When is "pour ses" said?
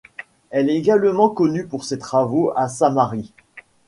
1.67-1.99